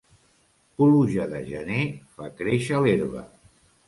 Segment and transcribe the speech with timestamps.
[0.81, 1.81] Pluja de gener
[2.15, 3.23] fa créixer l'herba.